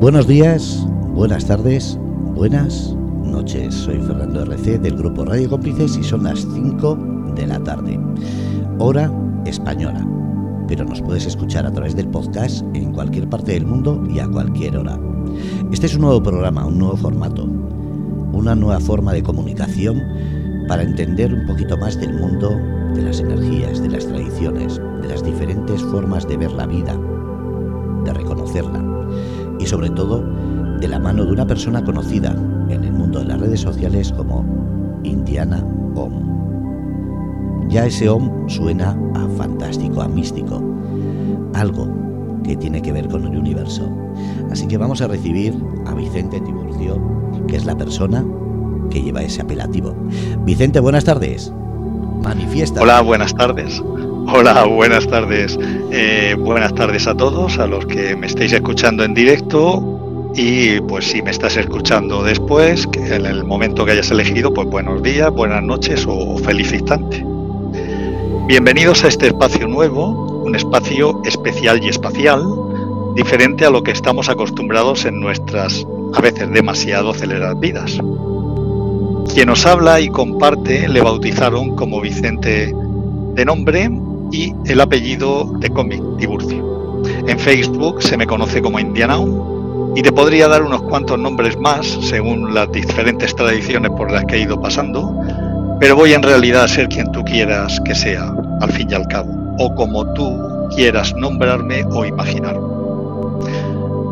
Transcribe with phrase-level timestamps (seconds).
[0.00, 1.98] Buenos días, buenas tardes,
[2.34, 3.74] buenas noches.
[3.74, 8.00] Soy Fernando RC del grupo Radio Cómplices y son las 5 de la tarde.
[8.78, 9.12] Hora
[9.44, 10.02] española.
[10.66, 14.26] Pero nos puedes escuchar a través del podcast en cualquier parte del mundo y a
[14.26, 14.98] cualquier hora.
[15.70, 17.44] Este es un nuevo programa, un nuevo formato,
[18.32, 20.02] una nueva forma de comunicación
[20.66, 22.58] para entender un poquito más del mundo,
[22.94, 26.98] de las energías, de las tradiciones, de las diferentes formas de ver la vida,
[28.06, 28.99] de reconocerla
[29.60, 30.24] y sobre todo
[30.80, 32.34] de la mano de una persona conocida
[32.68, 34.44] en el mundo de las redes sociales como
[35.04, 35.62] Indiana
[35.94, 37.68] Om.
[37.68, 40.62] Ya ese Om suena a fantástico, a místico,
[41.54, 41.88] algo
[42.42, 43.88] que tiene que ver con el universo.
[44.50, 45.54] Así que vamos a recibir
[45.86, 47.00] a Vicente Tiburcio,
[47.46, 48.24] que es la persona
[48.90, 49.94] que lleva ese apelativo.
[50.44, 51.52] Vicente, buenas tardes.
[52.22, 52.82] Manifiesta.
[52.82, 53.82] Hola, buenas tardes.
[54.26, 55.58] Hola, buenas tardes.
[55.90, 61.06] Eh, buenas tardes a todos, a los que me estáis escuchando en directo y pues
[61.06, 65.62] si me estás escuchando después, en el momento que hayas elegido, pues buenos días, buenas
[65.62, 67.24] noches o feliz instante.
[68.46, 72.44] Bienvenidos a este espacio nuevo, un espacio especial y espacial,
[73.14, 77.98] diferente a lo que estamos acostumbrados en nuestras a veces demasiado aceleradas vidas.
[79.32, 82.74] Quien nos habla y comparte le bautizaron como Vicente
[83.34, 83.90] de nombre
[84.30, 87.02] y el apellido de cómic, Tiburcio.
[87.26, 91.86] En Facebook se me conoce como Indianaum y te podría dar unos cuantos nombres más
[91.86, 95.14] según las diferentes tradiciones por las que he ido pasando,
[95.80, 99.08] pero voy en realidad a ser quien tú quieras que sea, al fin y al
[99.08, 100.38] cabo, o como tú
[100.76, 102.68] quieras nombrarme o imaginarme.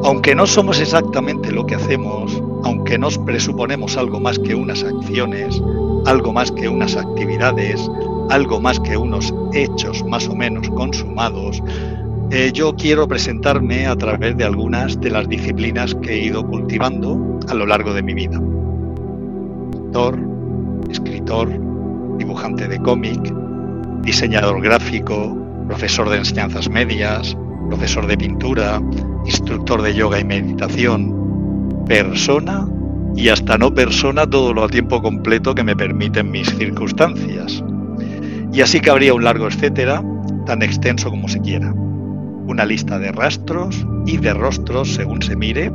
[0.04, 5.60] Aunque no somos exactamente lo que hacemos, aunque nos presuponemos algo más que unas acciones,
[6.06, 7.90] algo más que unas actividades,
[8.30, 11.62] algo más que unos hechos más o menos consumados,
[12.30, 17.38] eh, yo quiero presentarme a través de algunas de las disciplinas que he ido cultivando
[17.48, 18.38] a lo largo de mi vida.
[19.86, 20.18] Actor,
[20.90, 21.48] escritor,
[22.18, 23.34] dibujante de cómic,
[24.02, 25.36] diseñador gráfico,
[25.66, 27.34] profesor de enseñanzas medias,
[27.68, 28.82] profesor de pintura,
[29.24, 32.68] instructor de yoga y meditación, persona
[33.16, 37.64] y hasta no persona todo lo a tiempo completo que me permiten mis circunstancias.
[38.52, 40.02] Y así que habría un largo etcétera,
[40.46, 41.72] tan extenso como se quiera.
[41.72, 45.70] Una lista de rastros y de rostros, según se mire,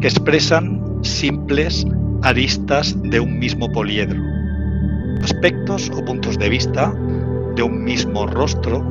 [0.00, 1.86] que expresan simples
[2.22, 4.20] aristas de un mismo poliedro,
[5.22, 6.92] aspectos o puntos de vista
[7.54, 8.82] de un mismo rostro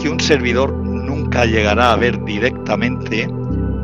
[0.00, 3.28] que un servidor nunca llegará a ver directamente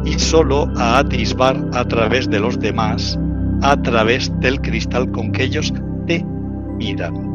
[0.04, 3.18] y solo a atisbar a través de los demás,
[3.62, 5.72] a través del cristal con que ellos
[6.06, 6.24] te
[6.78, 7.33] miran.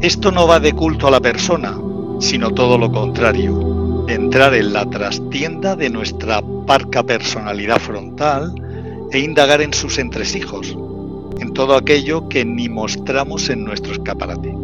[0.00, 1.76] Esto no va de culto a la persona,
[2.20, 8.54] sino todo lo contrario, de entrar en la trastienda de nuestra parca personalidad frontal
[9.10, 10.76] e indagar en sus entresijos,
[11.40, 14.54] en todo aquello que ni mostramos en nuestro escaparate.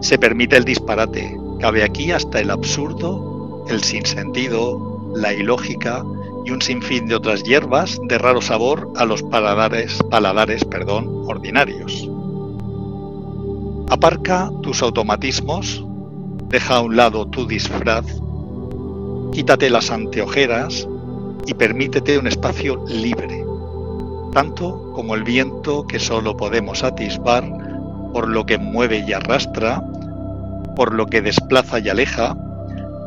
[0.00, 6.02] Se permite el disparate, cabe aquí hasta el absurdo, el sinsentido, la ilógica
[6.44, 12.11] y un sinfín de otras hierbas de raro sabor a los paladares, paladares perdón, ordinarios.
[13.92, 15.84] Aparca tus automatismos,
[16.48, 18.06] deja a un lado tu disfraz,
[19.32, 20.88] quítate las anteojeras
[21.44, 23.44] y permítete un espacio libre,
[24.32, 27.44] tanto como el viento que solo podemos atisbar
[28.14, 29.82] por lo que mueve y arrastra,
[30.74, 32.34] por lo que desplaza y aleja,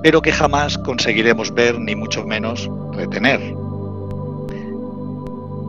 [0.04, 3.56] pero que jamás conseguiremos ver ni mucho menos retener.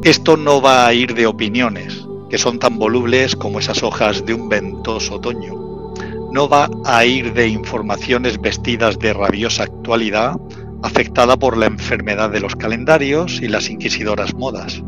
[0.05, 4.35] Esto no va a ir de opiniones, que son tan volubles como esas hojas de
[4.35, 5.55] un ventoso otoño.
[6.33, 10.37] No va a ir de informaciones vestidas de rabiosa actualidad,
[10.83, 14.83] afectada por la enfermedad de los calendarios y las inquisidoras modas.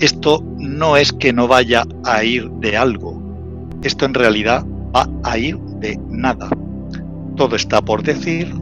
[0.00, 3.22] Esto no es que no vaya a ir de algo,
[3.82, 4.64] esto en realidad
[4.94, 6.50] va a ir de nada.
[7.36, 8.52] Todo está por decir,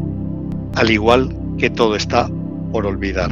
[0.74, 2.28] al igual que todo está
[2.72, 3.30] por olvidar.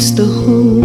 [0.00, 0.79] Used to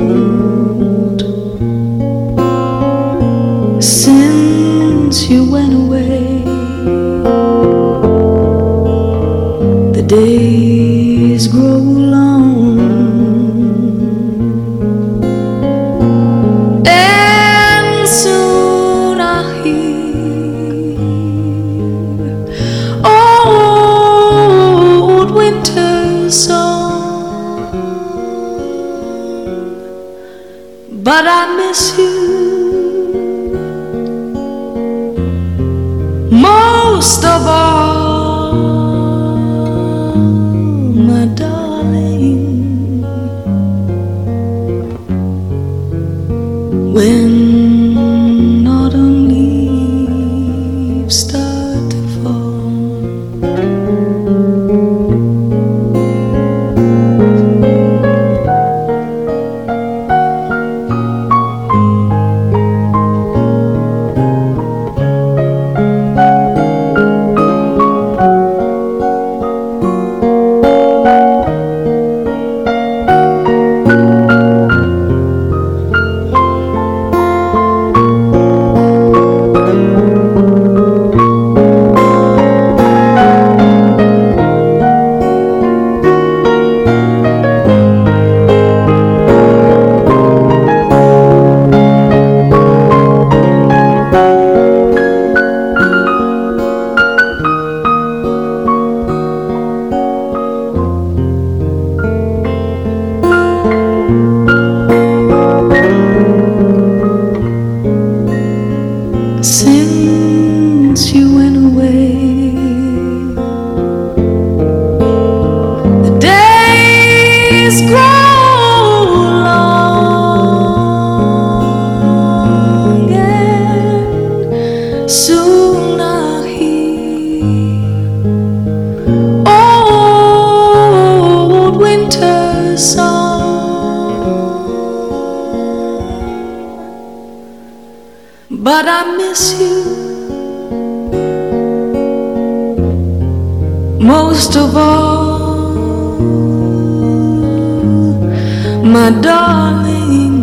[148.96, 150.35] my darling.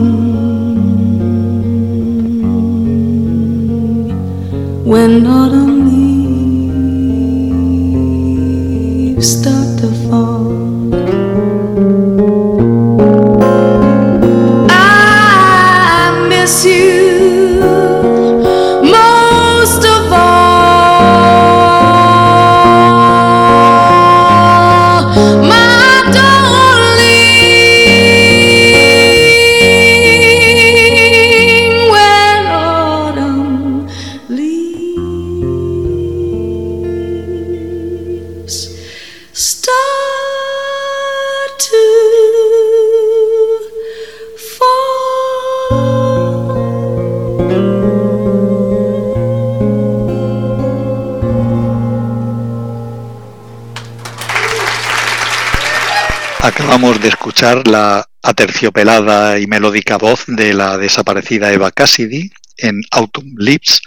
[57.43, 63.81] La aterciopelada y melódica voz de la desaparecida Eva Cassidy en Autumn Leaves,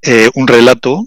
[0.00, 1.06] eh, un relato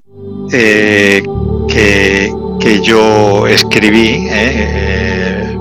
[0.52, 1.24] eh,
[1.70, 5.56] que, que yo escribí eh,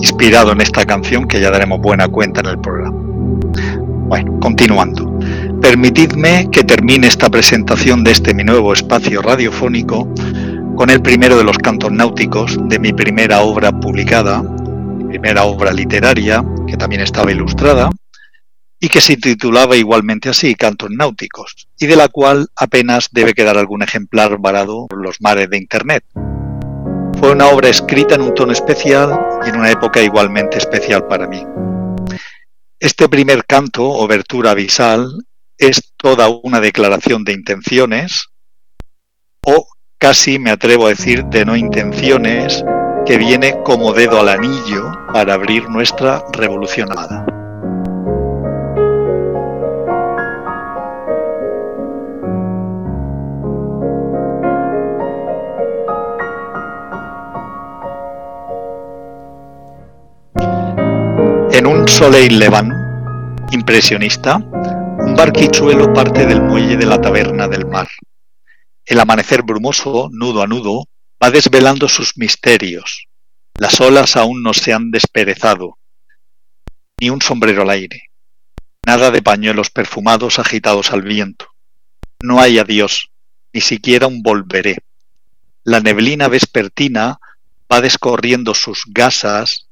[0.00, 2.98] inspirado en esta canción que ya daremos buena cuenta en el programa.
[4.08, 5.20] Bueno, continuando.
[5.62, 10.12] Permitidme que termine esta presentación de este mi nuevo espacio radiofónico
[10.74, 14.42] con el primero de los cantos náuticos de mi primera obra publicada,
[15.10, 17.90] primera obra literaria, que también estaba ilustrada,
[18.78, 23.58] y que se titulaba igualmente así, Cantos Náuticos, y de la cual apenas debe quedar
[23.58, 26.04] algún ejemplar varado por los mares de Internet.
[27.18, 31.26] Fue una obra escrita en un tono especial y en una época igualmente especial para
[31.26, 31.44] mí.
[32.78, 35.10] Este primer canto, Obertura Visal,
[35.58, 38.28] es toda una declaración de intenciones,
[39.44, 39.66] o
[39.98, 42.64] casi me atrevo a decir de no intenciones,
[43.10, 47.26] que viene como dedo al anillo para abrir nuestra revolución amada.
[61.50, 62.72] En un Soleil Levant
[63.50, 67.88] impresionista, un barquichuelo parte del muelle de la taberna del mar.
[68.84, 70.84] El amanecer brumoso, nudo a nudo,
[71.22, 73.06] va desvelando sus misterios.
[73.58, 75.78] Las olas aún no se han desperezado,
[76.98, 78.10] ni un sombrero al aire,
[78.86, 81.46] nada de pañuelos perfumados agitados al viento.
[82.22, 83.10] No hay adiós,
[83.52, 84.78] ni siquiera un volveré.
[85.64, 87.20] La neblina vespertina
[87.70, 89.66] va descorriendo sus gasas,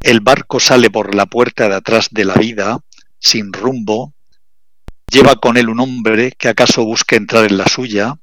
[0.00, 2.78] el barco sale por la puerta de atrás de la vida,
[3.18, 4.14] sin rumbo,
[5.10, 8.14] lleva con él un hombre que acaso busque entrar en la suya,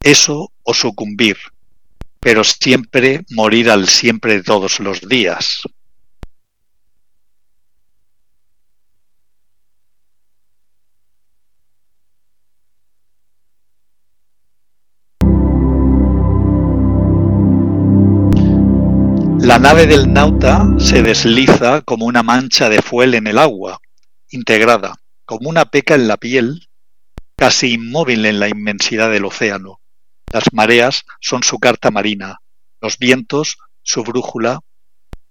[0.00, 1.36] eso o sucumbir,
[2.20, 5.62] pero siempre morir al siempre todos los días.
[19.48, 23.80] La nave del nauta se desliza como una mancha de fuel en el agua,
[24.28, 26.68] integrada, como una peca en la piel,
[27.34, 29.80] casi inmóvil en la inmensidad del océano.
[30.32, 32.38] Las mareas son su carta marina,
[32.80, 33.56] los vientos
[33.88, 34.60] su brújula,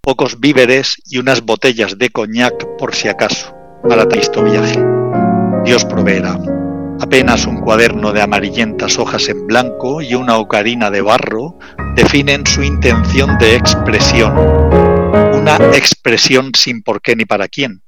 [0.02, 3.54] pocos víveres y unas botellas de coñac por si acaso,
[3.88, 4.84] para triste viaje.
[5.64, 6.40] Dios proveerá.
[7.00, 11.60] Apenas un cuaderno de amarillentas hojas en blanco y una ocarina de barro
[11.96, 14.36] definen su intención de expresión.
[15.36, 17.84] Una expresión sin por qué ni para quién,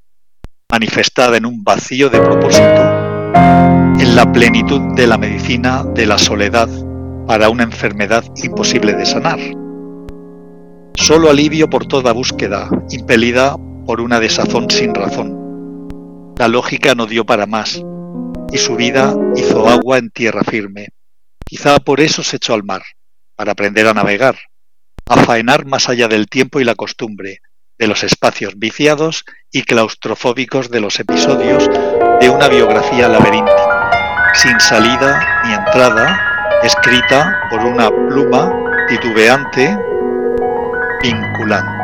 [0.71, 2.81] manifestada en un vacío de propósito,
[3.99, 6.69] en la plenitud de la medicina de la soledad
[7.29, 9.37] para una enfermedad imposible de sanar.
[10.95, 13.55] Solo alivio por toda búsqueda, impelida
[13.85, 16.33] por una desazón sin razón.
[16.39, 17.83] La lógica no dio para más,
[18.51, 20.87] y su vida hizo agua en tierra firme.
[21.45, 22.81] Quizá por eso se echó al mar,
[23.35, 24.39] para aprender a navegar,
[25.07, 27.41] a faenar más allá del tiempo y la costumbre,
[27.77, 31.69] de los espacios viciados y claustrofóbicos de los episodios
[32.21, 33.91] de una biografía laberíntica,
[34.33, 36.28] sin salida ni entrada,
[36.63, 38.51] escrita por una pluma
[38.87, 39.77] titubeante,
[41.01, 41.79] vinculante.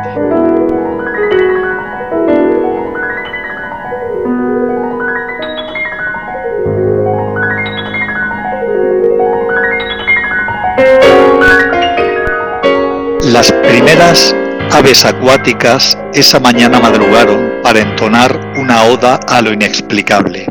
[13.32, 14.34] Las primeras
[14.72, 20.46] aves acuáticas esa mañana madrugaron para entonar una oda a lo inexplicable.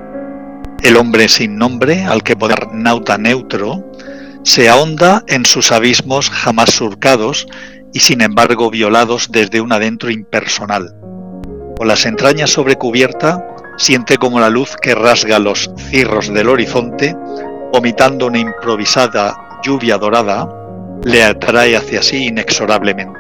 [0.82, 3.84] El hombre sin nombre, al que poder nauta neutro,
[4.46, 7.48] se ahonda en sus abismos jamás surcados
[7.94, 10.96] y sin embargo violados desde un adentro impersonal.
[11.76, 13.44] Con las entrañas sobre cubierta,
[13.78, 17.18] siente como la luz que rasga los cirros del horizonte,
[17.74, 20.48] vomitando una improvisada lluvia dorada,
[21.04, 23.20] le atrae hacia sí inexorablemente.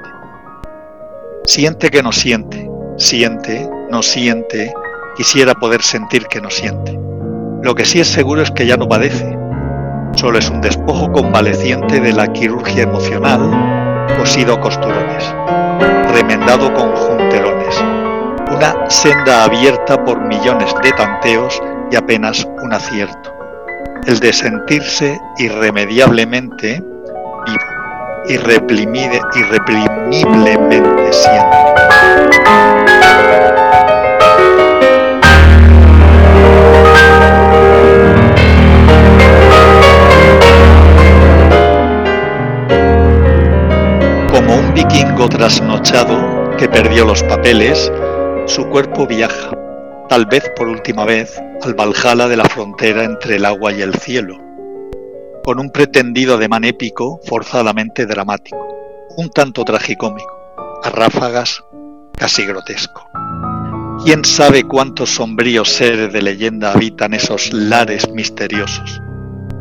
[1.46, 4.72] Siente que no siente, siente, no siente,
[5.18, 7.00] quisiera poder sentir que no siente.
[7.64, 9.36] Lo que sí es seguro es que ya no padece,
[10.16, 15.36] solo es un despojo convaleciente de la quirurgia emocional, cosido a costurones,
[16.12, 17.84] remendado con junterones,
[18.52, 23.34] una senda abierta por millones de tanteos y apenas un acierto,
[24.06, 26.82] el de sentirse irremediablemente
[27.46, 27.76] vivo
[28.28, 32.85] irreprimide, irreprimiblemente siempre.
[44.76, 47.92] Vikingo trasnochado que perdió los papeles,
[48.46, 49.52] su cuerpo viaja,
[50.10, 53.96] tal vez por última vez, al Valhalla de la frontera entre el agua y el
[53.96, 54.46] cielo
[55.46, 58.68] con un pretendido ademán épico forzadamente dramático,
[59.16, 60.36] un tanto tragicómico,
[60.84, 61.64] a ráfagas
[62.18, 63.08] casi grotesco.
[64.04, 69.00] ¿Quién sabe cuántos sombríos seres de leyenda habitan esos lares misteriosos?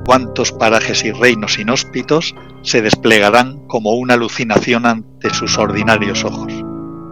[0.04, 6.52] ¿Cuántos parajes y reinos inhóspitos se desplegarán como una alucinación ante sus ordinarios ojos?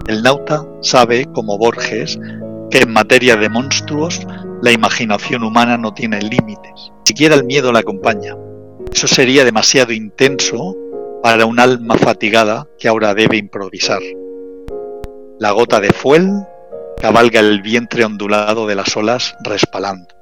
[0.07, 2.19] El nauta sabe, como Borges,
[2.71, 4.27] que en materia de monstruos
[4.61, 8.37] la imaginación humana no tiene límites, siquiera el miedo la acompaña.
[8.93, 10.77] Eso sería demasiado intenso
[11.23, 14.03] para un alma fatigada que ahora debe improvisar.
[15.39, 16.31] La gota de fuel
[17.01, 20.15] cabalga el vientre ondulado de las olas respalando,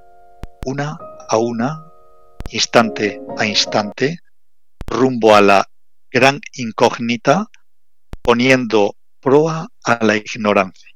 [0.65, 0.99] una
[1.29, 1.90] a una,
[2.53, 4.19] instante a instante,
[4.87, 5.71] rumbo a la
[6.11, 7.47] gran incógnita,
[8.23, 10.89] poniendo proa a la ignorancia.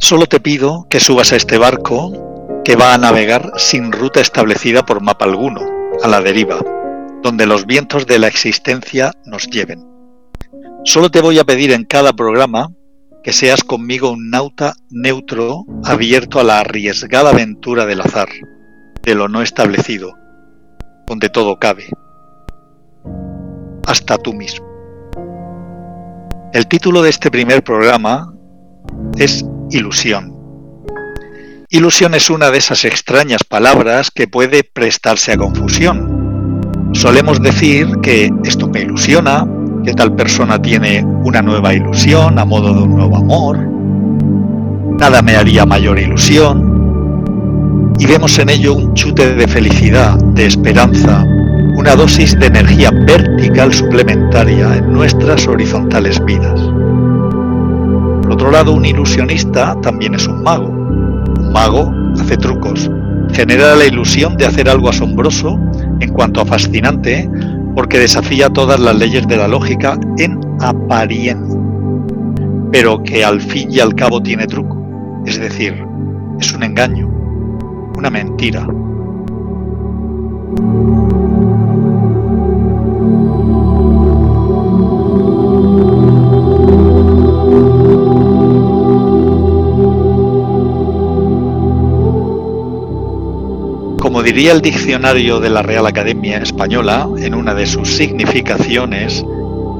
[0.00, 2.27] Solo te pido que subas a este barco
[2.68, 5.62] que va a navegar sin ruta establecida por mapa alguno,
[6.02, 6.58] a la deriva,
[7.22, 9.88] donde los vientos de la existencia nos lleven.
[10.84, 12.68] Solo te voy a pedir en cada programa
[13.24, 18.28] que seas conmigo un nauta neutro abierto a la arriesgada aventura del azar,
[19.02, 20.12] de lo no establecido,
[21.06, 21.86] donde todo cabe,
[23.86, 24.66] hasta tú mismo.
[26.52, 28.30] El título de este primer programa
[29.16, 30.37] es ilusión.
[31.70, 36.90] Ilusión es una de esas extrañas palabras que puede prestarse a confusión.
[36.94, 39.46] Solemos decir que esto me ilusiona,
[39.84, 43.58] que tal persona tiene una nueva ilusión a modo de un nuevo amor,
[44.98, 51.22] nada me haría mayor ilusión, y vemos en ello un chute de felicidad, de esperanza,
[51.76, 56.58] una dosis de energía vertical suplementaria en nuestras horizontales vidas.
[58.22, 60.77] Por otro lado, un ilusionista también es un mago.
[61.52, 62.90] Mago hace trucos,
[63.32, 65.58] genera la ilusión de hacer algo asombroso
[66.00, 67.28] en cuanto a fascinante,
[67.74, 71.60] porque desafía todas las leyes de la lógica en apariencia,
[72.72, 75.84] pero que al fin y al cabo tiene truco, es decir,
[76.40, 77.08] es un engaño,
[77.96, 78.66] una mentira.
[94.32, 99.24] Diría el diccionario de la Real Academia Española, en una de sus significaciones,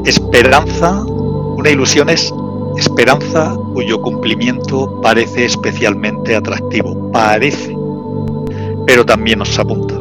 [0.07, 2.33] esperanza, una ilusión es
[2.79, 7.77] esperanza cuyo cumplimiento parece especialmente atractivo, parece,
[8.87, 9.97] pero también nos apunta.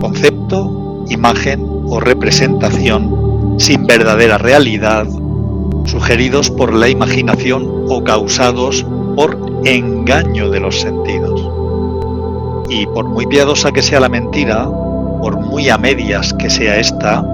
[0.00, 5.08] Concepto, imagen o representación sin verdadera realidad,
[5.86, 11.25] sugeridos por la imaginación o causados por engaño de los sentidos.
[12.68, 14.68] Y por muy piadosa que sea la mentira,
[15.20, 17.24] por muy a medias que sea esta,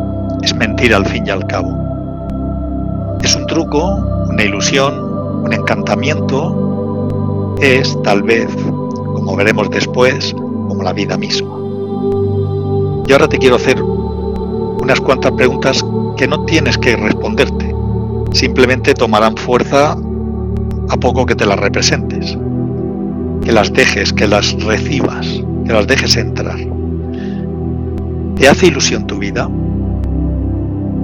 [0.43, 1.75] es mentira al fin y al cabo.
[3.23, 4.95] Es un truco, una ilusión,
[5.45, 8.49] un encantamiento, es tal vez,
[9.15, 11.57] como veremos después, como la vida misma.
[13.07, 15.85] Y ahora te quiero hacer unas cuantas preguntas
[16.17, 17.75] que no tienes que responderte,
[18.33, 19.97] simplemente tomarán fuerza
[20.89, 22.37] a poco que te las representes
[23.45, 26.59] que las dejes, que las recibas, que las dejes entrar.
[28.37, 29.49] ¿Te hace ilusión tu vida?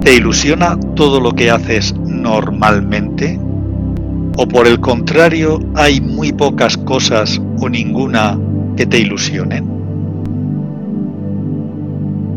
[0.01, 3.39] ¿Te ilusiona todo lo que haces normalmente?
[4.37, 8.39] ¿O por el contrario hay muy pocas cosas o ninguna
[8.77, 9.79] que te ilusionen?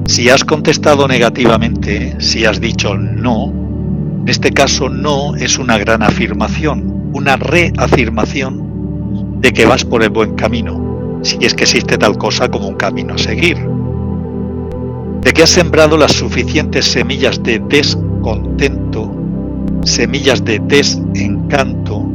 [0.07, 3.53] Si has contestado negativamente, si has dicho no,
[4.23, 8.72] en este caso no es una gran afirmación, una reafirmación
[9.43, 12.77] de que vas por el buen camino, si es que existe tal cosa como un
[12.77, 13.59] camino a seguir.
[15.21, 19.13] De que has sembrado las suficientes semillas de descontento,
[19.85, 22.09] semillas de desencanto,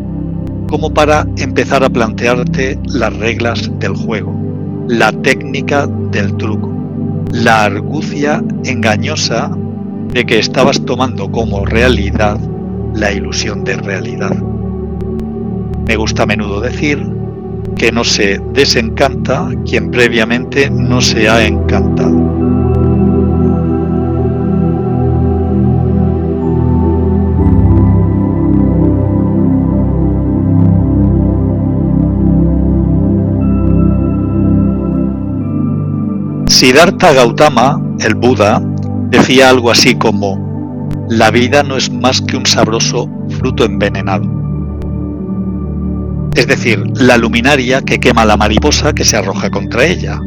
[0.69, 4.33] como para empezar a plantearte las reglas del juego,
[4.87, 6.71] la técnica del truco,
[7.33, 9.51] la argucia engañosa
[10.13, 12.39] de que estabas tomando como realidad
[12.95, 14.35] la ilusión de realidad.
[15.85, 17.16] Me gusta a menudo decir
[17.75, 22.17] que no se desencanta quien previamente no se ha encantado.
[36.47, 38.59] Siddhartha Gautama, el Buda,
[39.09, 44.36] decía algo así como, la vida no es más que un sabroso fruto envenenado
[46.37, 50.21] es decir, la luminaria que quema la mariposa que se arroja contra ella,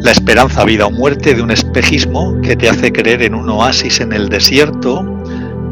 [0.00, 4.00] la esperanza, vida o muerte de un espejismo que te hace creer en un oasis
[4.00, 5.04] en el desierto,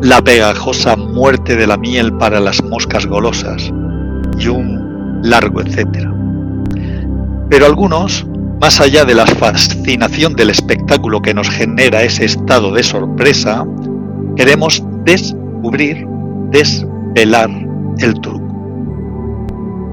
[0.02, 3.72] la pegajosa muerte de la miel para las moscas golosas
[4.36, 6.12] y un largo etcétera.
[7.48, 8.26] Pero algunos
[8.60, 13.64] más allá de la fascinación del espectáculo que nos genera ese estado de sorpresa,
[14.34, 16.04] queremos descubrir,
[16.50, 17.50] desvelar
[17.98, 18.45] el truco.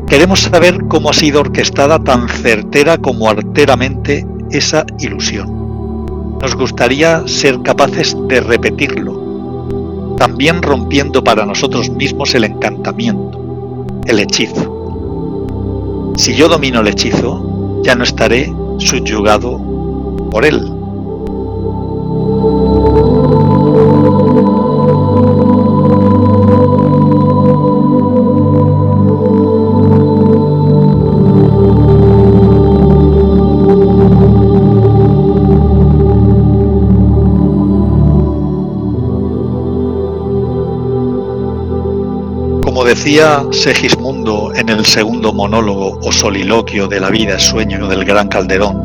[0.07, 6.37] Queremos saber cómo ha sido orquestada tan certera como arteramente esa ilusión.
[6.41, 16.13] Nos gustaría ser capaces de repetirlo, también rompiendo para nosotros mismos el encantamiento, el hechizo.
[16.17, 19.59] Si yo domino el hechizo, ya no estaré subyugado
[20.29, 20.72] por él.
[43.03, 48.81] Decía Segismundo en el segundo monólogo o soliloquio de la vida sueño del gran Calderón.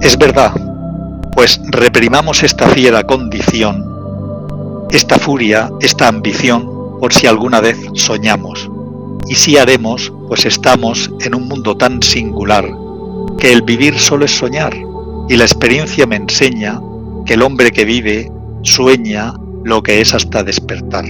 [0.00, 0.52] Es verdad,
[1.36, 3.86] pues reprimamos esta fiera condición,
[4.90, 8.68] esta furia, esta ambición, por si alguna vez soñamos.
[9.28, 12.68] Y si haremos, pues estamos en un mundo tan singular
[13.38, 14.74] que el vivir solo es soñar,
[15.28, 16.80] y la experiencia me enseña
[17.26, 18.28] que el hombre que vive
[18.62, 21.04] sueña lo que es hasta despertar.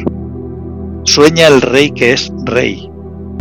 [1.05, 2.89] Sueña el rey que es rey.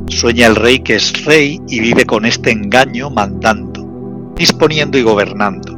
[0.07, 5.77] Sueña el rey que es rey y vive con este engaño mandando, disponiendo y gobernando.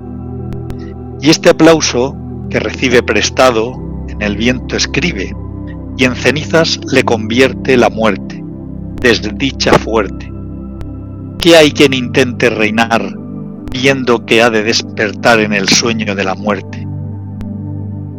[1.21, 2.15] Y este aplauso
[2.49, 3.73] que recibe prestado
[4.07, 5.35] en el viento escribe
[5.97, 8.41] y en cenizas le convierte la muerte,
[9.01, 10.31] desdicha fuerte.
[11.39, 13.13] ¿Qué hay quien intente reinar
[13.71, 16.87] viendo que ha de despertar en el sueño de la muerte?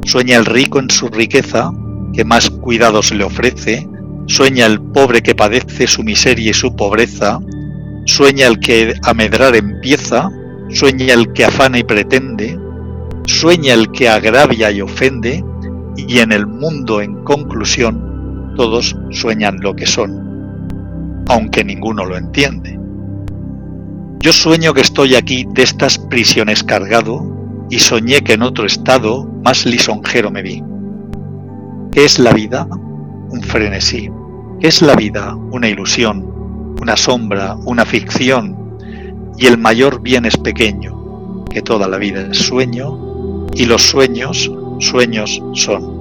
[0.05, 1.72] Sueña el rico en su riqueza
[2.14, 3.88] que más cuidados le ofrece,
[4.27, 7.40] sueña el pobre que padece su miseria y su pobreza,
[8.07, 10.31] sueña el que a medrar empieza,
[10.70, 12.59] sueña el que afana y pretende,
[13.27, 15.44] sueña el que agravia y ofende,
[15.96, 22.79] y en el mundo en conclusión todos sueñan lo que son, aunque ninguno lo entiende.
[24.20, 27.31] Yo sueño que estoy aquí de estas prisiones cargado,
[27.70, 30.62] y soñé que en otro estado más lisonjero me vi.
[31.94, 32.66] ¿Qué es la vida?
[32.68, 34.11] Un frenesí.
[34.59, 35.33] ¿Qué es la vida?
[35.52, 38.76] Una ilusión, una sombra, una ficción.
[39.38, 44.50] Y el mayor bien es pequeño, que toda la vida es sueño, y los sueños,
[44.80, 45.93] sueños son.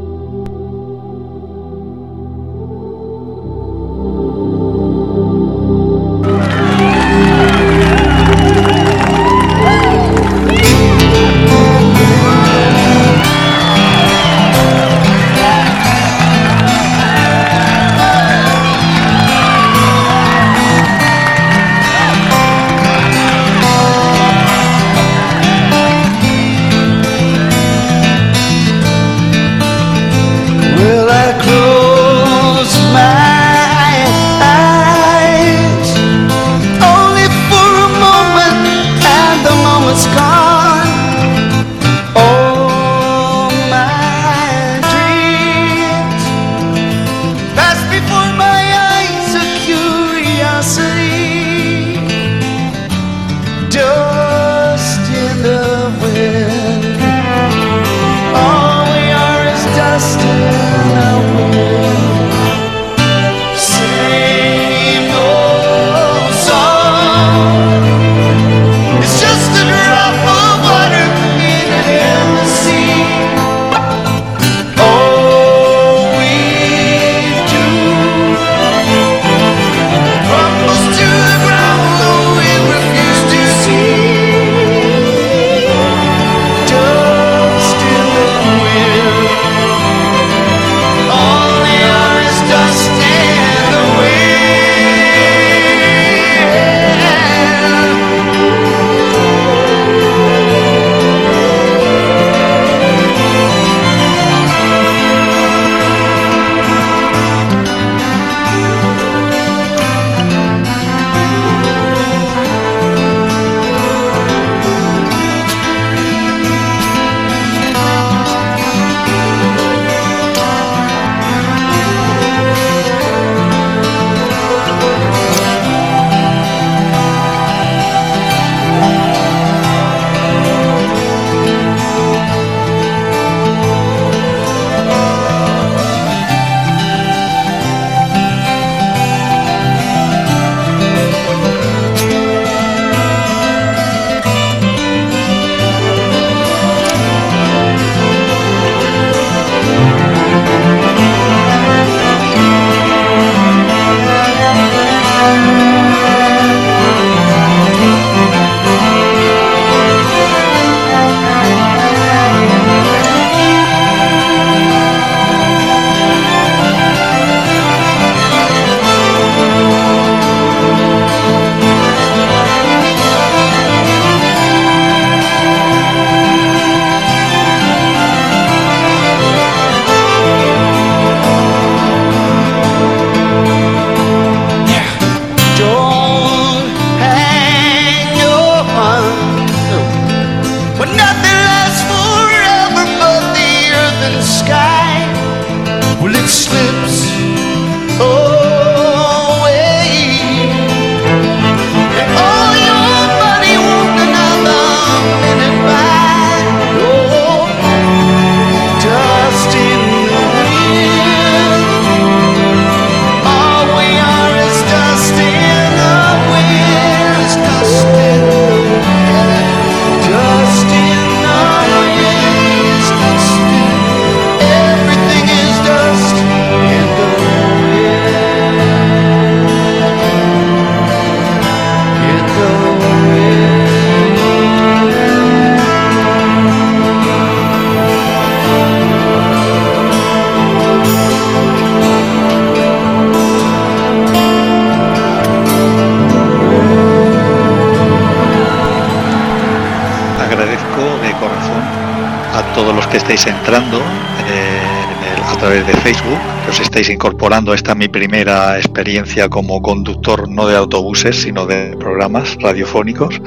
[255.63, 259.62] En el- a través de Facebook, que os estáis incorporando esta mi primera experiencia como
[259.62, 263.21] conductor no de autobuses, sino de programas radiofónicos.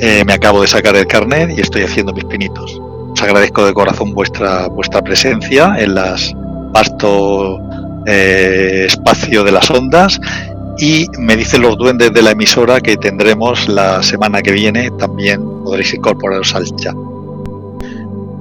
[0.00, 2.80] Eh, me acabo de sacar el carnet y estoy haciendo mis pinitos.
[3.12, 6.32] Os agradezco de corazón vuestra, vuestra presencia en las
[6.72, 7.58] vasto
[8.06, 10.20] eh, espacio de las ondas
[10.78, 15.42] y me dicen los duendes de la emisora que tendremos la semana que viene, también
[15.64, 16.94] podréis incorporaros al chat.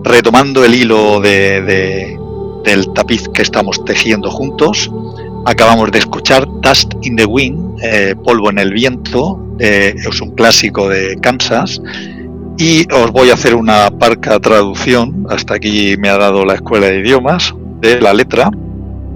[0.04, 2.20] Retomando el hilo de, de-
[2.64, 4.92] del tapiz que estamos tejiendo juntos,
[5.46, 10.88] acabamos de escuchar Dust in the Wind, eh, Polvo en el Viento, es un clásico
[10.88, 11.82] de Kansas,
[12.60, 16.88] y os voy a hacer una parca traducción, hasta aquí me ha dado la escuela
[16.88, 18.50] de idiomas, de la letra,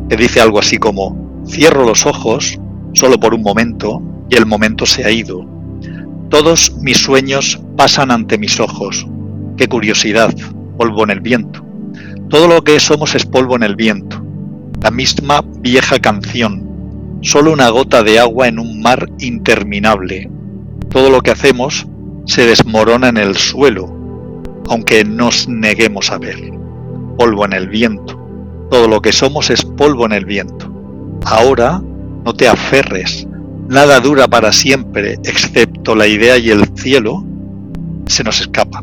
[0.10, 2.60] que dice algo así como, cierro los ojos
[2.94, 5.46] solo por un momento y el momento se ha ido.
[6.30, 9.08] Todos mis sueños pasan ante mis ojos.
[9.58, 10.34] Qué curiosidad,
[10.78, 11.66] polvo en el viento.
[12.32, 14.24] Todo lo que somos es polvo en el viento.
[14.82, 17.20] La misma vieja canción.
[17.22, 20.32] Solo una gota de agua en un mar interminable.
[20.90, 21.86] Todo lo que hacemos
[22.26, 23.94] se desmorona en el suelo,
[24.70, 26.38] aunque nos neguemos a ver.
[27.18, 28.18] Polvo en el viento.
[28.72, 30.74] Todo lo que somos es polvo en el viento.
[31.26, 31.84] Ahora
[32.24, 33.28] no te aferres.
[33.68, 37.26] Nada dura para siempre, excepto la idea y el cielo.
[38.08, 38.82] Se nos escapa.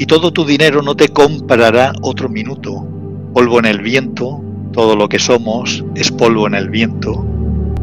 [0.00, 2.88] Y todo tu dinero no te comprará otro minuto.
[3.34, 7.22] Polvo en el viento, todo lo que somos es polvo en el viento.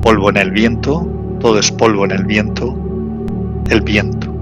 [0.02, 1.08] Polvo en el viento,
[1.40, 2.76] todo es polvo en el viento.
[3.70, 4.34] El viento.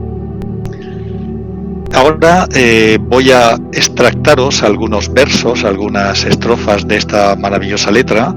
[1.94, 8.34] Ahora eh, voy a extractaros algunos versos, algunas estrofas de esta maravillosa letra.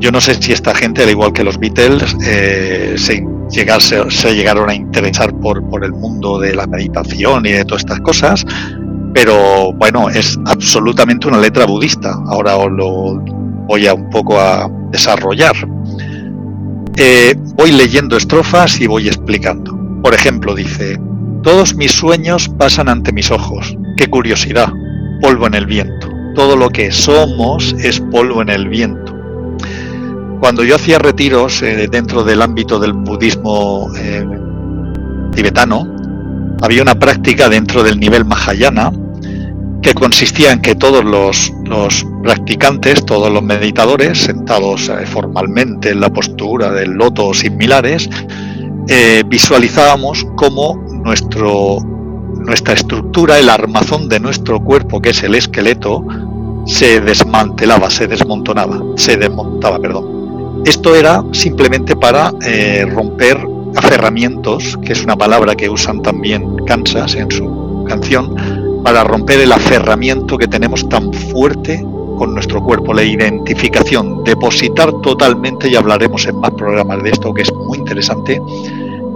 [0.00, 4.34] Yo no sé si esta gente, al igual que los Beatles, eh, se, llegase- se
[4.34, 8.44] llegaron a interesar por, por el mundo de la meditación y de todas estas cosas,
[9.14, 12.14] pero bueno, es absolutamente una letra budista.
[12.26, 13.14] Ahora os lo
[13.66, 15.54] voy a un poco a desarrollar.
[16.96, 19.76] Eh, voy leyendo estrofas y voy explicando.
[20.02, 20.98] Por ejemplo, dice,
[21.42, 23.76] todos mis sueños pasan ante mis ojos.
[23.96, 24.72] Qué curiosidad.
[25.20, 26.08] Polvo en el viento.
[26.34, 29.05] Todo lo que somos es polvo en el viento.
[30.46, 34.24] Cuando yo hacía retiros eh, dentro del ámbito del budismo eh,
[35.34, 35.92] tibetano,
[36.62, 38.92] había una práctica dentro del nivel Mahayana
[39.82, 41.52] que consistía en que todos los,
[42.22, 48.08] practicantes, todos los meditadores, sentados eh, formalmente en la postura del loto o similares,
[49.26, 56.06] visualizábamos cómo nuestra estructura, el armazón de nuestro cuerpo, que es el esqueleto,
[56.66, 60.15] se desmantelaba, se desmontonaba, se desmontaba, perdón.
[60.66, 63.38] Esto era simplemente para eh, romper
[63.76, 68.34] aferramientos, que es una palabra que usan también Kansas en su canción,
[68.82, 71.86] para romper el aferramiento que tenemos tan fuerte
[72.18, 77.42] con nuestro cuerpo, la identificación, depositar totalmente, y hablaremos en más programas de esto, que
[77.42, 78.42] es muy interesante,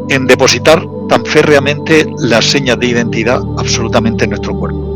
[0.09, 4.90] en depositar tan férreamente las señas de identidad absolutamente en nuestro cuerpo.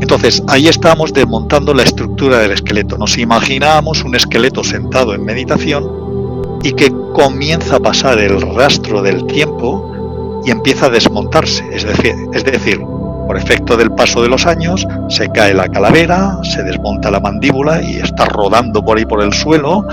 [0.00, 2.96] Entonces, ahí estábamos desmontando la estructura del esqueleto.
[2.98, 9.26] Nos imaginábamos un esqueleto sentado en meditación y que comienza a pasar el rastro del
[9.26, 11.64] tiempo y empieza a desmontarse.
[11.72, 12.80] Es decir,
[13.26, 17.82] por efecto del paso de los años, se cae la calavera, se desmonta la mandíbula
[17.82, 19.86] y está rodando por ahí por el suelo,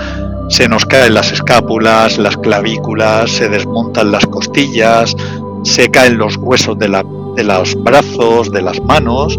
[0.48, 5.14] se nos caen las escápulas, las clavículas, se desmontan las costillas,
[5.62, 7.04] se caen los huesos de, la-
[7.36, 9.38] de los brazos, de las manos,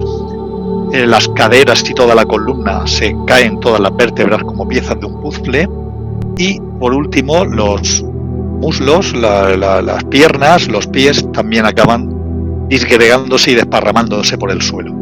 [0.93, 5.05] eh, las caderas y toda la columna se caen todas las vértebras como piezas de
[5.05, 5.69] un puzzle
[6.37, 13.55] y por último los muslos, la- la- las piernas, los pies también acaban disgregándose y
[13.55, 14.93] desparramándose por el suelo.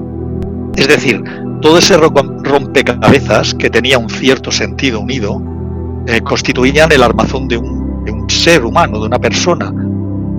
[0.76, 1.24] Es decir,
[1.62, 2.12] todo ese ro-
[2.44, 5.42] rompecabezas que tenía un cierto sentido unido
[6.08, 9.74] eh, constituían el armazón de un ser humano, de una persona.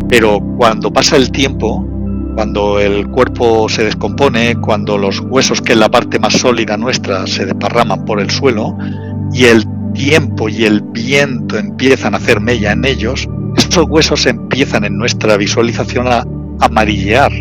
[0.09, 1.85] Pero cuando pasa el tiempo,
[2.39, 7.27] cuando el cuerpo se descompone, cuando los huesos, que es la parte más sólida nuestra,
[7.27, 8.79] se desparraman por el suelo
[9.33, 14.85] y el tiempo y el viento empiezan a hacer mella en ellos, esos huesos empiezan
[14.85, 16.25] en nuestra visualización a
[16.61, 17.33] amarillear.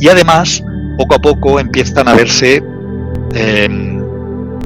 [0.00, 0.64] Y además,
[0.98, 2.60] poco a poco empiezan a verse
[3.34, 4.00] eh,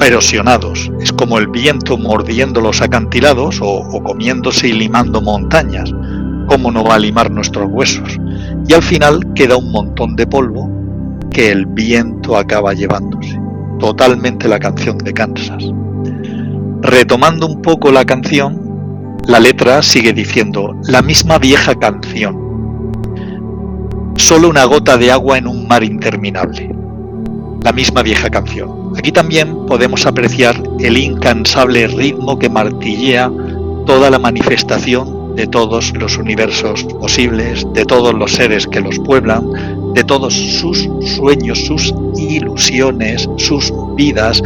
[0.00, 0.90] erosionados.
[1.02, 5.92] Es como el viento mordiendo los acantilados o comiéndose y limando montañas.
[6.46, 8.18] ¿Cómo no va a limar nuestros huesos?
[8.68, 10.70] Y al final queda un montón de polvo
[11.30, 13.38] que el viento acaba llevándose.
[13.78, 15.64] Totalmente la canción de Kansas.
[16.82, 22.92] Retomando un poco la canción, la letra sigue diciendo la misma vieja canción.
[24.16, 26.74] Solo una gota de agua en un mar interminable.
[27.62, 28.92] La misma vieja canción.
[28.96, 33.30] Aquí también podemos apreciar el incansable ritmo que martillea
[33.84, 39.92] toda la manifestación de todos los universos posibles, de todos los seres que los pueblan,
[39.92, 44.42] de todos sus sueños, sus ilusiones, sus vidas,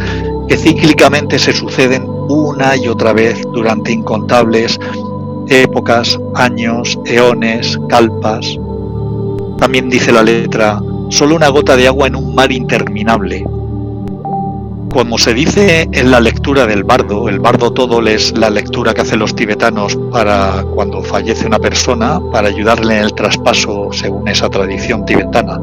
[0.47, 4.79] que cíclicamente se suceden una y otra vez durante incontables
[5.47, 8.57] épocas, años, eones, calpas.
[9.57, 13.45] También dice la letra, solo una gota de agua en un mar interminable.
[14.93, 19.01] Como se dice en la lectura del bardo, el bardo todo es la lectura que
[19.01, 24.49] hacen los tibetanos para cuando fallece una persona, para ayudarle en el traspaso, según esa
[24.49, 25.59] tradición tibetana,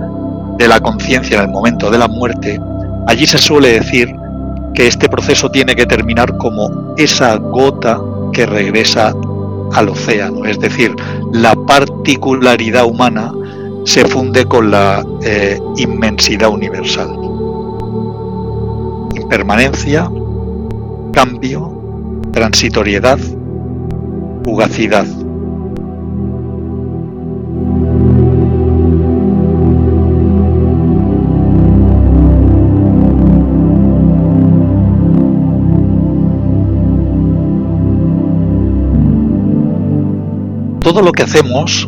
[0.57, 2.59] de la conciencia en el momento de la muerte,
[3.07, 4.14] allí se suele decir
[4.75, 8.01] que este proceso tiene que terminar como esa gota
[8.33, 9.14] que regresa
[9.75, 10.97] al océano, es decir,
[11.33, 13.31] la particularidad humana
[13.85, 17.28] se funde con la eh, inmensidad universal.
[19.31, 20.11] Impermanencia,
[21.12, 21.71] cambio,
[22.33, 23.19] transitoriedad,
[24.43, 25.05] fugacidad.
[40.81, 41.87] Todo lo que hacemos,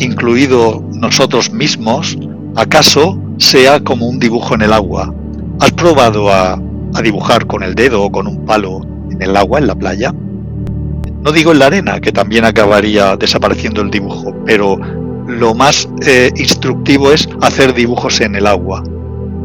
[0.00, 2.18] incluido nosotros mismos,
[2.56, 5.14] acaso sea como un dibujo en el agua.
[5.60, 6.60] ¿Has probado a,
[6.94, 10.12] a dibujar con el dedo o con un palo en el agua, en la playa?
[11.22, 14.78] No digo en la arena, que también acabaría desapareciendo el dibujo, pero
[15.26, 18.82] lo más eh, instructivo es hacer dibujos en el agua.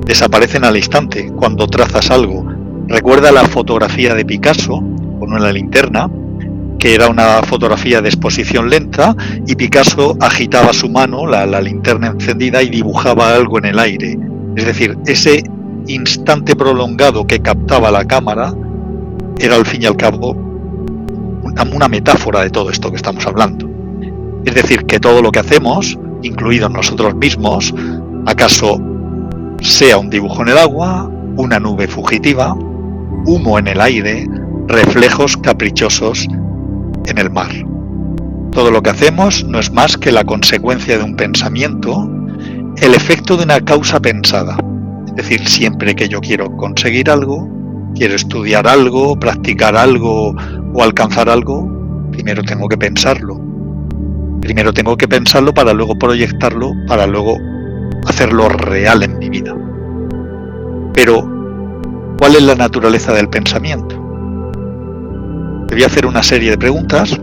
[0.06, 2.46] Desaparecen al instante cuando trazas algo.
[2.88, 4.82] Recuerda la fotografía de Picasso
[5.20, 6.10] con una linterna,
[6.80, 12.08] que era una fotografía de exposición lenta y Picasso agitaba su mano, la, la linterna
[12.08, 14.18] encendida, y dibujaba algo en el aire.
[14.56, 15.44] Es decir, ese
[15.88, 18.54] instante prolongado que captaba la cámara
[19.38, 20.46] era al fin y al cabo
[21.74, 23.70] una, metáfora de todo esto que estamos hablando.
[24.46, 27.74] Es decir, que todo lo que hacemos, incluidos nosotros mismos,
[28.26, 28.80] acaso
[29.62, 32.54] sea un dibujo en el agua, una nube fugitiva,
[33.26, 34.28] humo en el aire,
[34.68, 36.28] reflejos caprichosos
[37.06, 37.52] en el mar.
[38.52, 42.10] Todo lo que hacemos no es más que la consecuencia de un pensamiento,
[42.78, 44.58] el efecto de una causa pensada.
[45.18, 47.48] Es decir, siempre que yo quiero conseguir algo,
[47.96, 50.36] quiero estudiar algo, practicar algo
[50.74, 53.40] o alcanzar algo, primero tengo que pensarlo.
[54.42, 57.38] Primero tengo que pensarlo para luego proyectarlo, para luego
[58.08, 59.56] hacerlo real en mi vida.
[60.94, 61.22] Pero,
[62.20, 63.96] ¿cuál es la naturaleza del pensamiento?
[65.68, 67.18] Te voy a hacer una serie de preguntas,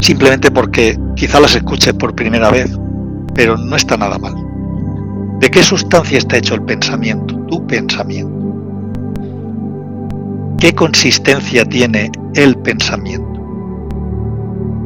[0.00, 2.76] simplemente porque quizá las escuches por primera vez,
[3.34, 4.34] pero no está nada mal.
[5.42, 7.34] ¿De qué sustancia está hecho el pensamiento?
[7.48, 8.54] Tu pensamiento.
[10.56, 13.40] ¿Qué consistencia tiene el pensamiento?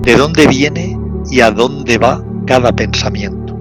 [0.00, 0.98] ¿De dónde viene
[1.30, 3.54] y a dónde va cada pensamiento?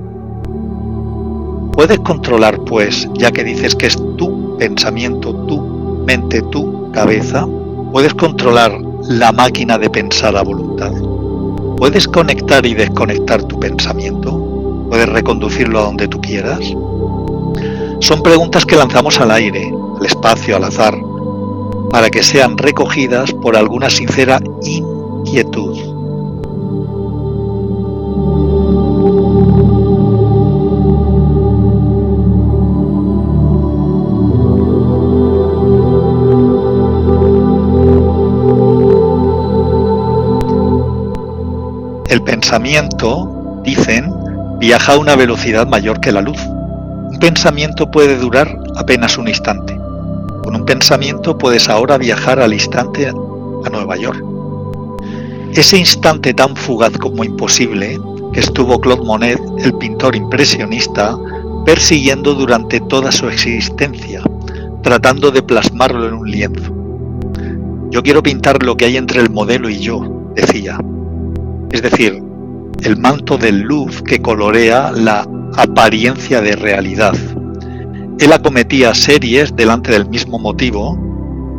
[1.74, 7.46] ¿Puedes controlar, pues, ya que dices que es tu pensamiento, tu mente, tu cabeza?
[7.92, 8.72] ¿Puedes controlar
[9.10, 10.94] la máquina de pensar a voluntad?
[11.76, 14.55] ¿Puedes conectar y desconectar tu pensamiento?
[14.90, 16.60] ¿Puedes reconducirlo a donde tú quieras?
[18.00, 20.96] Son preguntas que lanzamos al aire, al espacio, al azar,
[21.90, 25.96] para que sean recogidas por alguna sincera inquietud.
[42.08, 44.15] El pensamiento, dicen,
[44.60, 46.40] viaja a una velocidad mayor que la luz.
[47.12, 49.78] Un pensamiento puede durar apenas un instante.
[50.44, 54.24] Con un pensamiento puedes ahora viajar al instante a Nueva York.
[55.54, 58.00] Ese instante tan fugaz como imposible
[58.34, 61.18] que estuvo Claude Monet, el pintor impresionista,
[61.66, 64.22] persiguiendo durante toda su existencia,
[64.84, 66.74] tratando de plasmarlo en un lienzo.
[67.92, 70.78] Yo quiero pintar lo que hay entre el modelo y yo, decía.
[71.72, 72.22] Es decir,
[72.84, 77.16] el manto de luz que colorea la apariencia de realidad.
[78.20, 80.98] Él acometía series delante del mismo motivo,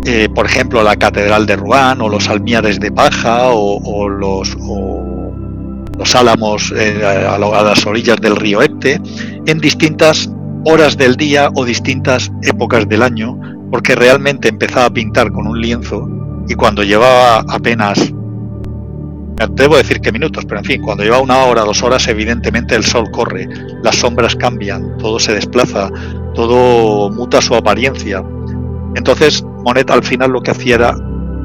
[0.04, 4.56] eh, por ejemplo la Catedral de Rouen o los almiares de paja o, los,
[6.14, 9.00] álamos eh, a, las orillas del río Epte,
[9.46, 10.30] en distintas
[10.64, 13.38] horas del día o distintas épocas del año,
[13.70, 16.08] porque realmente empezaba a pintar con un lienzo
[16.48, 18.12] y cuando llevaba apenas
[19.50, 22.84] debo decir que minutos, pero en fin, cuando lleva una hora, dos horas, evidentemente el
[22.84, 23.48] sol corre,
[23.82, 25.90] las sombras cambian, todo se desplaza,
[26.34, 28.24] todo muta su apariencia.
[28.94, 30.96] Entonces, Monet al final lo que hacía era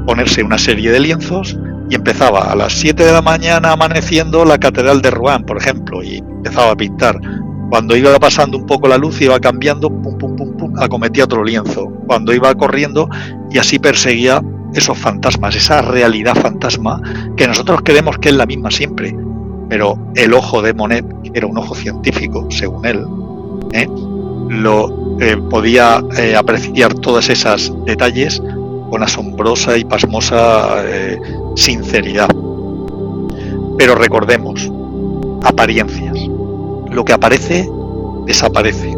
[0.06, 1.58] ponerse una serie de lienzos
[1.90, 6.02] y empezaba a las 7 de la mañana amaneciendo la Catedral de Rouen, por ejemplo,
[6.02, 7.20] y empezaba a pintar.
[7.68, 11.44] Cuando iba pasando un poco la luz, iba cambiando, pum, pum, pum, pum, acometía otro
[11.44, 11.86] lienzo.
[12.06, 13.08] Cuando iba corriendo,
[13.50, 14.42] y así perseguía
[14.74, 17.00] esos fantasmas, esa realidad fantasma
[17.36, 19.16] que nosotros creemos que es la misma siempre,
[19.68, 23.06] pero el ojo de Monet, que era un ojo científico, según él,
[23.72, 23.88] ¿eh?
[24.48, 28.42] lo eh, podía eh, apreciar todos esos detalles
[28.90, 30.84] con asombrosa y pasmosa
[31.56, 32.28] sinceridad.
[33.78, 34.70] Pero recordemos,
[35.42, 36.18] apariencias.
[36.90, 37.68] Lo que aparece,
[38.26, 38.94] desaparece.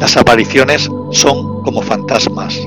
[0.00, 2.58] Las apariciones son como fantasmas,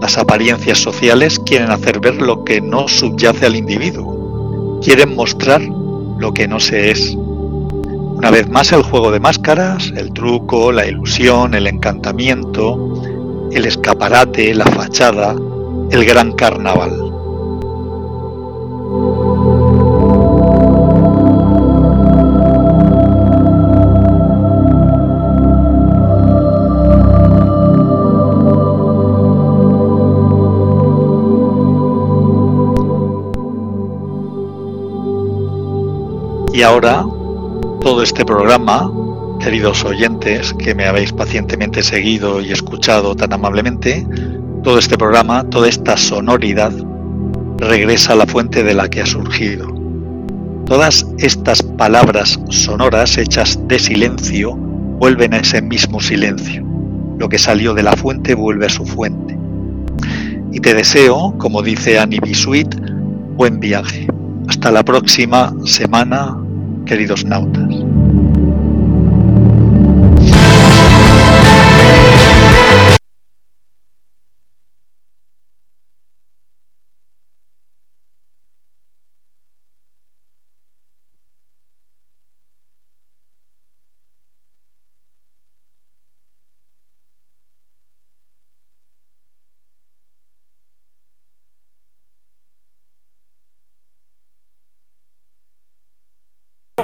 [0.00, 4.80] las apariencias sociales quieren hacer ver lo que no subyace al individuo.
[4.82, 7.14] Quieren mostrar lo que no se es.
[7.14, 14.54] Una vez más el juego de máscaras, el truco, la ilusión, el encantamiento, el escaparate,
[14.54, 15.34] la fachada,
[15.90, 17.09] el gran carnaval.
[36.60, 37.06] Y ahora,
[37.80, 38.92] todo este programa,
[39.42, 44.06] queridos oyentes que me habéis pacientemente seguido y escuchado tan amablemente,
[44.62, 46.70] todo este programa, toda esta sonoridad,
[47.56, 49.68] regresa a la fuente de la que ha surgido.
[50.66, 56.62] Todas estas palabras sonoras hechas de silencio vuelven a ese mismo silencio.
[57.18, 59.34] Lo que salió de la fuente vuelve a su fuente.
[60.52, 62.68] Y te deseo, como dice Annie Bisuit,
[63.34, 64.06] buen viaje.
[64.46, 66.36] Hasta la próxima semana
[66.90, 67.89] queridos nautas.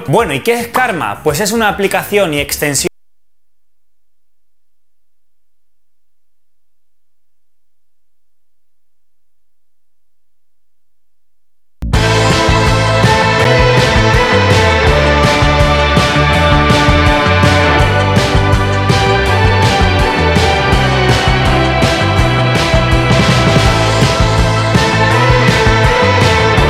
[0.07, 1.21] Bueno, ¿y qué es Karma?
[1.21, 2.86] Pues es una aplicación y extensión